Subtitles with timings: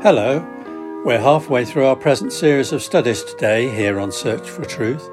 [0.00, 0.38] Hello,
[1.04, 5.10] we're halfway through our present series of studies today here on Search for Truth.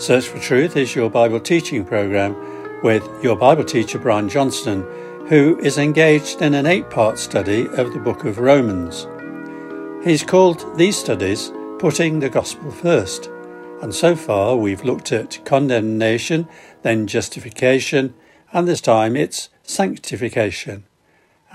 [0.00, 2.34] Search for Truth is your Bible teaching program
[2.82, 4.80] with your Bible teacher Brian Johnston,
[5.28, 9.06] who is engaged in an eight part study of the book of Romans.
[10.02, 13.26] He's called these studies Putting the Gospel First,
[13.82, 16.48] and so far we've looked at condemnation,
[16.80, 18.14] then justification,
[18.50, 20.85] and this time it's sanctification.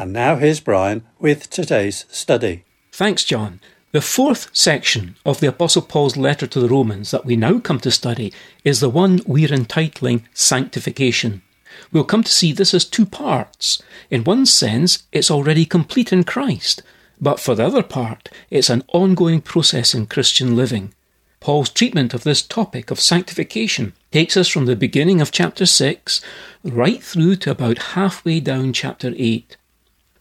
[0.01, 2.63] And now here's Brian with today's study.
[2.91, 3.59] Thanks, John.
[3.91, 7.79] The fourth section of the Apostle Paul's letter to the Romans that we now come
[7.81, 8.33] to study
[8.63, 11.43] is the one we're entitling Sanctification.
[11.91, 13.79] We'll come to see this as two parts.
[14.09, 16.81] In one sense, it's already complete in Christ,
[17.21, 20.95] but for the other part, it's an ongoing process in Christian living.
[21.41, 26.21] Paul's treatment of this topic of sanctification takes us from the beginning of chapter 6
[26.63, 29.57] right through to about halfway down chapter 8.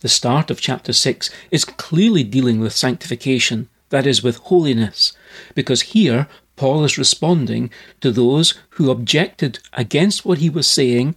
[0.00, 5.12] The start of chapter 6 is clearly dealing with sanctification, that is, with holiness,
[5.54, 7.70] because here Paul is responding
[8.00, 11.16] to those who objected against what he was saying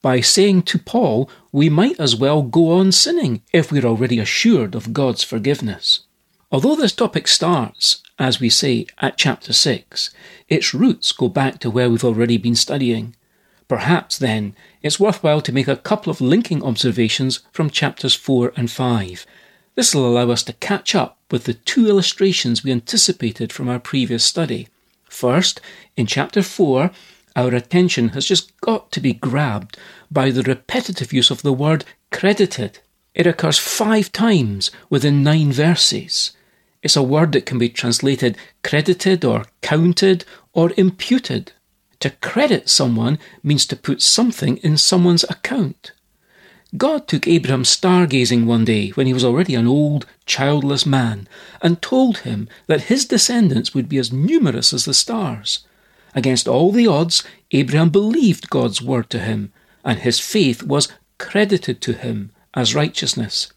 [0.00, 4.74] by saying to Paul, we might as well go on sinning if we're already assured
[4.74, 6.00] of God's forgiveness.
[6.50, 10.10] Although this topic starts, as we say, at chapter 6,
[10.48, 13.14] its roots go back to where we've already been studying.
[13.68, 18.70] Perhaps, then, it's worthwhile to make a couple of linking observations from chapters 4 and
[18.70, 19.26] 5.
[19.74, 23.78] This will allow us to catch up with the two illustrations we anticipated from our
[23.78, 24.68] previous study.
[25.04, 25.60] First,
[25.96, 26.90] in chapter 4,
[27.34, 29.78] our attention has just got to be grabbed
[30.10, 32.80] by the repetitive use of the word credited.
[33.14, 36.32] It occurs five times within nine verses.
[36.82, 41.52] It's a word that can be translated credited or counted or imputed.
[42.02, 45.92] To credit someone means to put something in someone's account.
[46.76, 51.28] God took Abraham stargazing one day when he was already an old, childless man
[51.60, 55.64] and told him that his descendants would be as numerous as the stars.
[56.12, 57.22] Against all the odds,
[57.52, 59.52] Abraham believed God's word to him,
[59.84, 60.88] and his faith was
[61.18, 63.52] credited to him as righteousness.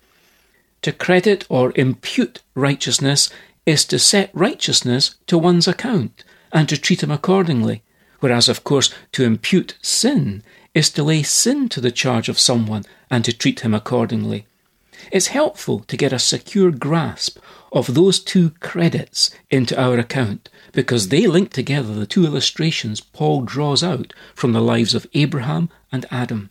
[0.84, 3.32] To credit or impute righteousness
[3.66, 7.82] is to set righteousness to one's account and to treat him accordingly
[8.26, 10.42] whereas, of course, to impute sin
[10.74, 14.48] is to lay sin to the charge of someone and to treat him accordingly.
[15.12, 17.38] It's helpful to get a secure grasp
[17.72, 23.42] of those two credits into our account because they link together the two illustrations Paul
[23.42, 26.50] draws out from the lives of Abraham and Adam.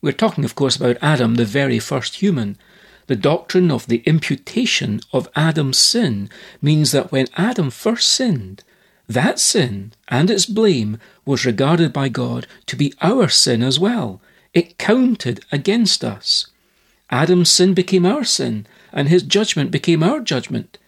[0.00, 2.56] We're talking, of course, about Adam, the very first human.
[3.08, 6.30] The doctrine of the imputation of Adam's sin
[6.62, 8.62] means that when Adam first sinned,
[9.08, 14.20] that sin and its blame was regarded by God to be our sin as well.
[14.52, 16.46] It counted against us.
[17.10, 20.78] Adam's sin became our sin, and his judgment became our judgment.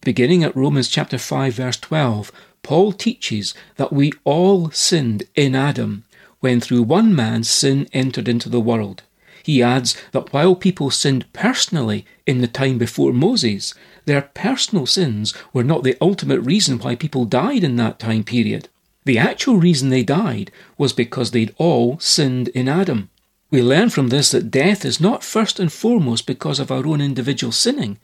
[0.00, 2.30] Beginning at Romans chapter 5 verse 12,
[2.62, 6.04] Paul teaches that we all sinned in Adam
[6.40, 9.02] when through one man sin entered into the world.
[9.46, 13.74] He adds that while people sinned personally in the time before Moses,
[14.04, 18.68] their personal sins were not the ultimate reason why people died in that time period.
[19.04, 23.08] The actual reason they died was because they'd all sinned in Adam.
[23.48, 27.00] We learn from this that death is not first and foremost because of our own
[27.00, 28.00] individual sinning,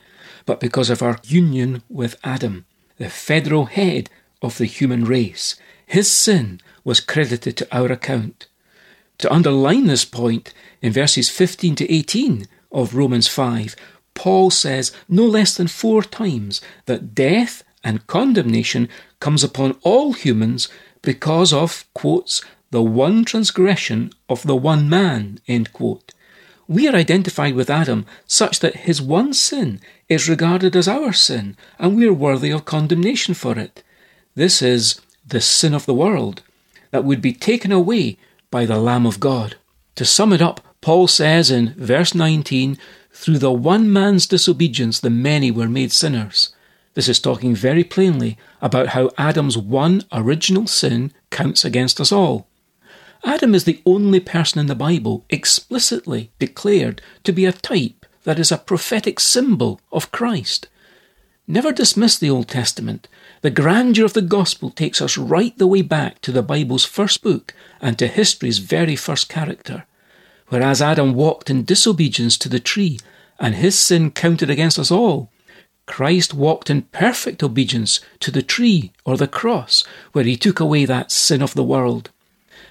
[0.46, 2.66] but because of our union with Adam,
[2.98, 4.10] the federal head
[4.42, 5.56] of the human race.
[5.86, 8.46] His sin was credited to our account.
[9.22, 13.76] To underline this point, in verses 15 to 18 of Romans 5,
[14.14, 18.88] Paul says no less than four times that death and condemnation
[19.20, 20.68] comes upon all humans
[21.02, 26.12] because of, quotes, the one transgression of the one man, end quote.
[26.66, 31.56] We are identified with Adam such that his one sin is regarded as our sin,
[31.78, 33.84] and we are worthy of condemnation for it.
[34.34, 36.42] This is the sin of the world
[36.90, 38.16] that would be taken away
[38.52, 39.56] by the Lamb of God.
[39.96, 42.78] To sum it up, Paul says in verse 19,
[43.10, 46.54] through the one man's disobedience, the many were made sinners.
[46.94, 52.46] This is talking very plainly about how Adam's one original sin counts against us all.
[53.24, 58.38] Adam is the only person in the Bible explicitly declared to be a type, that
[58.38, 60.68] is, a prophetic symbol of Christ.
[61.46, 63.08] Never dismiss the Old Testament.
[63.42, 67.24] The grandeur of the gospel takes us right the way back to the Bible's first
[67.24, 69.84] book and to history's very first character.
[70.48, 73.00] Whereas Adam walked in disobedience to the tree,
[73.40, 75.32] and his sin counted against us all,
[75.86, 80.84] Christ walked in perfect obedience to the tree or the cross, where he took away
[80.84, 82.10] that sin of the world.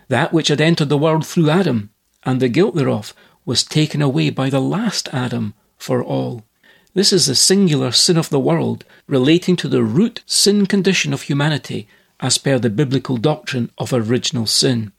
[0.08, 1.90] That which had entered the world through Adam,
[2.24, 3.14] and the guilt thereof,
[3.46, 6.46] was taken away by the last Adam for all.
[6.94, 11.24] This is the singular sin of the world, relating to the root sin condition of
[11.24, 11.88] humanity,
[12.20, 14.92] as per the biblical doctrine of original sin.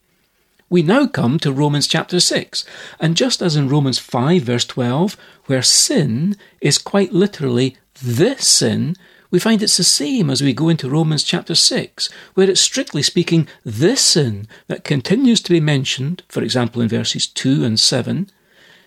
[0.70, 2.64] We now come to Romans chapter 6,
[2.98, 8.96] and just as in Romans 5 verse 12, where sin is quite literally this sin,
[9.30, 13.02] we find it's the same as we go into Romans chapter 6, where it's strictly
[13.02, 18.30] speaking this sin that continues to be mentioned, for example in verses 2 and 7.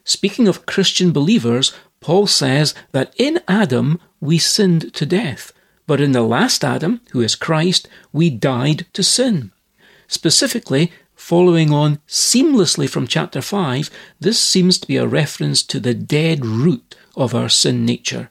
[0.03, 1.73] Speaking of Christian believers,
[2.05, 5.51] Paul says that in Adam we sinned to death,
[5.87, 9.51] but in the last Adam, who is Christ, we died to sin.
[10.07, 15.95] Specifically, following on seamlessly from chapter 5, this seems to be a reference to the
[15.95, 18.29] dead root of our sin nature.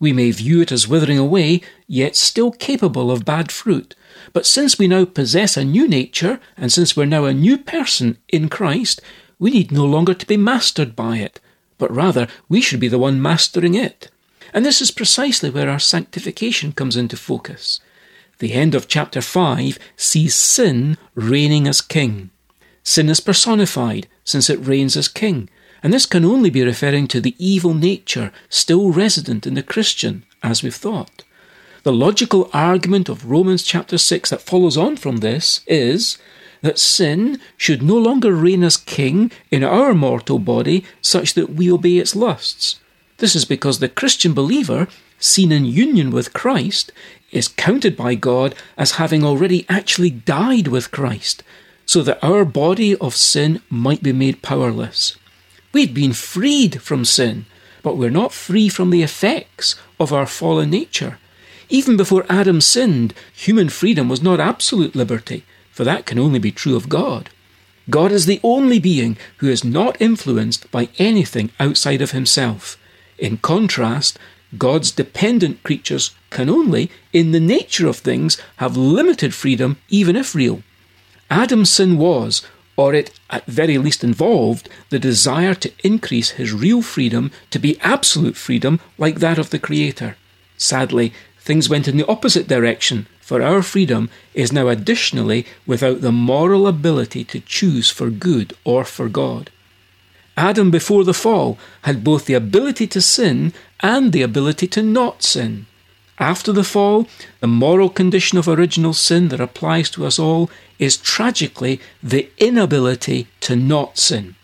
[0.00, 3.94] We may view it as withering away, yet still capable of bad fruit.
[4.32, 8.16] But since we now possess a new nature, and since we're now a new person
[8.30, 9.02] in Christ,
[9.38, 11.38] we need no longer to be mastered by it,
[11.78, 14.10] but rather we should be the one mastering it.
[14.52, 17.80] And this is precisely where our sanctification comes into focus.
[18.38, 22.30] The end of chapter 5 sees sin reigning as king.
[22.82, 25.48] Sin is personified, since it reigns as king,
[25.82, 30.24] and this can only be referring to the evil nature still resident in the Christian,
[30.42, 31.24] as we've thought.
[31.82, 36.16] The logical argument of Romans chapter 6 that follows on from this is
[36.64, 41.70] that sin should no longer reign as king in our mortal body such that we
[41.70, 42.80] obey its lusts.
[43.18, 44.88] This is because the Christian believer,
[45.18, 46.90] seen in union with Christ,
[47.30, 51.42] is counted by God as having already actually died with Christ,
[51.84, 55.18] so that our body of sin might be made powerless.
[55.74, 57.44] We've been freed from sin,
[57.82, 61.18] but we're not free from the effects of our fallen nature.
[61.68, 65.44] Even before Adam sinned, human freedom was not absolute liberty,
[65.74, 67.30] for that can only be true of God.
[67.90, 72.78] God is the only being who is not influenced by anything outside of himself.
[73.18, 74.18] In contrast,
[74.56, 80.34] God's dependent creatures can only, in the nature of things, have limited freedom, even if
[80.34, 80.62] real.
[81.28, 82.46] Adam's sin was,
[82.76, 87.80] or it at very least involved, the desire to increase his real freedom to be
[87.80, 90.16] absolute freedom like that of the Creator.
[90.56, 96.12] Sadly, things went in the opposite direction, for our freedom is now additionally without the
[96.12, 99.50] moral ability to choose for good or for God.
[100.36, 105.22] Adam, before the fall, had both the ability to sin and the ability to not
[105.22, 105.64] sin.
[106.18, 107.08] After the fall,
[107.40, 113.26] the moral condition of original sin that applies to us all is tragically the inability
[113.40, 114.34] to not sin.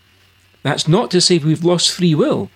[0.63, 2.49] That's not to say we've lost free will.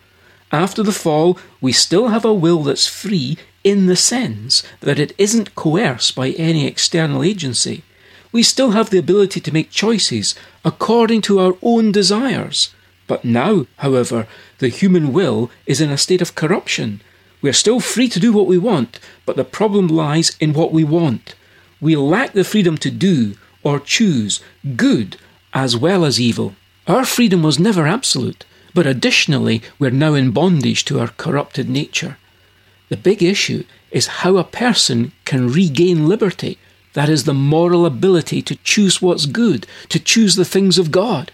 [0.51, 5.11] After the fall, we still have a will that's free in the sense that it
[5.17, 7.83] isn't coerced by any external agency.
[8.31, 12.69] We still have the ability to make choices according to our own desires.
[13.07, 14.27] But now, however,
[14.59, 17.01] the human will is in a state of corruption.
[17.41, 20.71] We are still free to do what we want, but the problem lies in what
[20.71, 21.33] we want.
[21.81, 24.41] We lack the freedom to do or choose
[24.75, 25.17] good
[25.53, 26.55] as well as evil.
[26.87, 28.45] Our freedom was never absolute,
[28.75, 32.17] but additionally, we're now in bondage to our corrupted nature.
[32.89, 36.57] The big issue is how a person can regain liberty,
[36.93, 41.31] that is, the moral ability to choose what's good, to choose the things of God.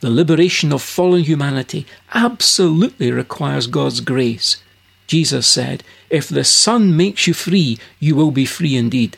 [0.00, 4.62] The liberation of fallen humanity absolutely requires God's grace.
[5.06, 9.16] Jesus said, If the Son makes you free, you will be free indeed.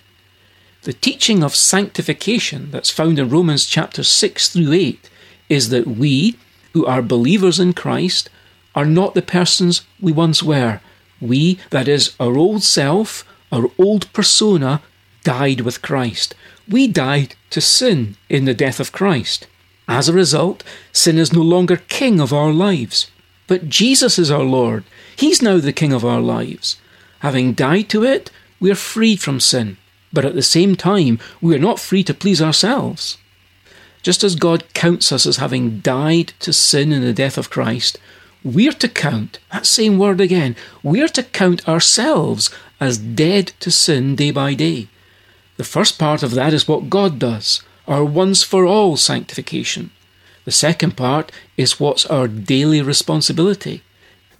[0.82, 5.10] The teaching of sanctification that's found in Romans chapter 6 through 8
[5.48, 6.36] is that we,
[6.74, 8.30] who are believers in Christ,
[8.74, 10.80] are not the persons we once were.
[11.20, 14.82] We, that is, our old self, our old persona,
[15.24, 16.34] died with Christ.
[16.68, 19.46] We died to sin in the death of Christ.
[19.88, 23.10] As a result, sin is no longer king of our lives.
[23.46, 24.84] But Jesus is our Lord.
[25.14, 26.76] He's now the king of our lives.
[27.20, 29.76] Having died to it, we are freed from sin.
[30.12, 33.18] But at the same time, we are not free to please ourselves.
[34.02, 37.98] Just as God counts us as having died to sin in the death of Christ,
[38.46, 44.14] we're to count, that same word again, we're to count ourselves as dead to sin
[44.14, 44.88] day by day.
[45.56, 49.90] The first part of that is what God does our once for all sanctification.
[50.44, 53.82] The second part is what's our daily responsibility.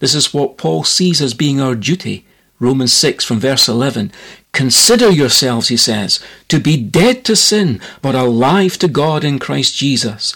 [0.01, 2.27] This is what Paul sees as being our duty.
[2.59, 4.11] Romans 6 from verse 11.
[4.53, 9.77] Consider yourselves, he says, to be dead to sin, but alive to God in Christ
[9.77, 10.35] Jesus.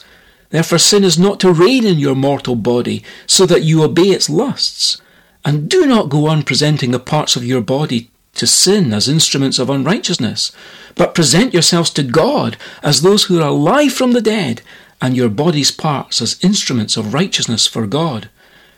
[0.51, 4.29] Therefore, sin is not to reign in your mortal body, so that you obey its
[4.29, 5.01] lusts.
[5.45, 9.59] And do not go on presenting the parts of your body to sin as instruments
[9.59, 10.53] of unrighteousness,
[10.95, 14.63] but present yourselves to God as those who are alive from the dead,
[15.01, 18.29] and your body's parts as instruments of righteousness for God.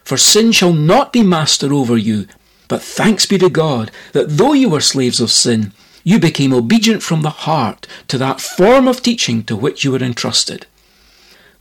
[0.04, 2.26] For sin shall not be master over you.
[2.68, 5.72] But thanks be to God that though you were slaves of sin,
[6.04, 10.02] you became obedient from the heart to that form of teaching to which you were
[10.02, 10.66] entrusted.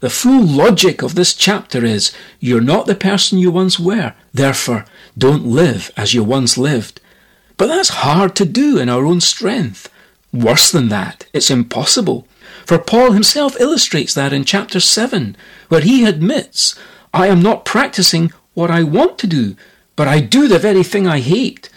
[0.02, 4.84] The full logic of this chapter is you're not the person you once were, therefore
[5.16, 7.00] don't live as you once lived.
[7.56, 9.88] But that's hard to do in our own strength.
[10.32, 12.26] Worse than that, it's impossible.
[12.66, 15.36] For Paul himself illustrates that in chapter 7,
[15.68, 16.76] where he admits,
[17.14, 19.54] I am not practicing what I want to do,
[19.94, 21.70] but I do the very thing I hate.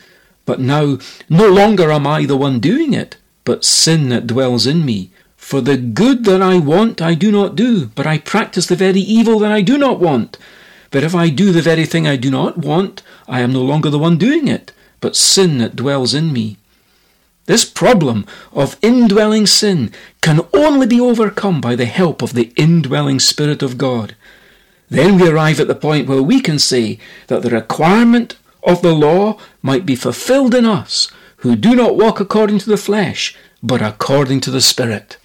[0.48, 0.98] But now
[1.30, 5.12] no longer am I the one doing it, but sin that dwells in me.
[5.46, 9.00] For the good that I want I do not do, but I practice the very
[9.00, 10.40] evil that I do not want.
[10.90, 13.92] But if I do the very thing I do not want, I am no longer
[13.92, 14.72] the one doing it,
[15.02, 16.58] but sin that dwells in me.
[17.46, 23.20] This problem of indwelling sin can only be overcome by the help of the indwelling
[23.20, 24.16] Spirit of God.
[24.90, 26.98] Then we arrive at the point where we can say
[27.28, 32.20] that the requirement of the law might be fulfilled in us who do not walk
[32.20, 35.18] according to the flesh, but according to the Spirit.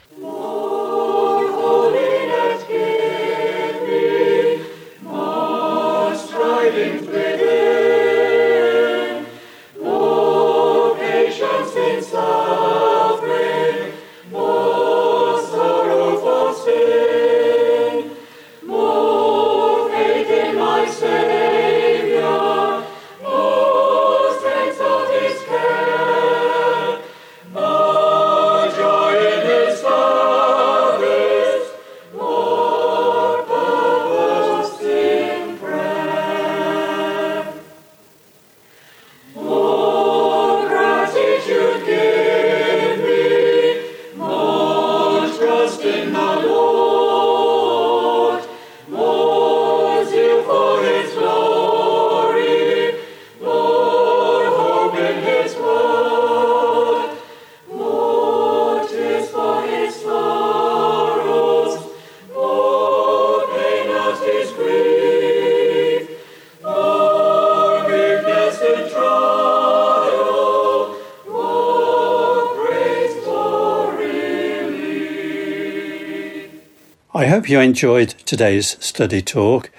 [77.31, 79.71] Hope you enjoyed today's study talk,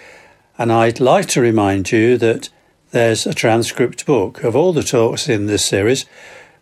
[0.57, 2.47] and I'd like to remind you that
[2.91, 6.05] there's a transcript book of all the talks in this series,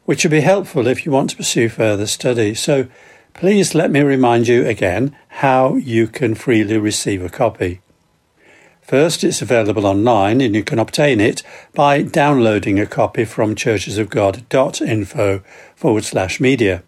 [0.06, 2.56] which would be helpful if you want to pursue further study.
[2.56, 2.88] So
[3.36, 7.82] please let me remind you again how you can freely receive a copy.
[8.82, 11.44] First, it's available online and you can obtain it
[11.76, 15.44] by downloading a copy from churchesofgod.info
[15.76, 16.82] forward slash media.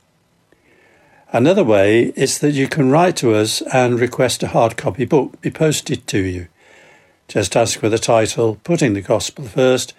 [1.34, 5.40] Another way is that you can write to us and request a hard copy book
[5.40, 6.48] be posted to you.
[7.30, 9.94] Just ask for the title, Putting the Gospel First,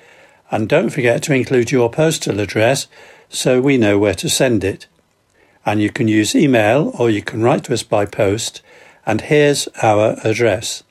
[0.51, 2.87] and don't forget to include your postal address
[3.31, 4.87] so we know where to send it.
[5.65, 8.61] And you can use email or you can write to us by post,
[9.07, 10.83] and here's our address.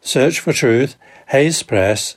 [0.00, 0.96] Search for Truth,
[1.28, 2.16] Hayes Press,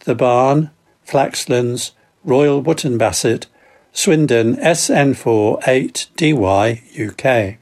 [0.00, 0.70] The Barn,
[1.08, 1.92] Flaxlands,
[2.24, 3.46] Royal Wootton Bassett,
[3.94, 7.56] Swindon SN4 8DY UK.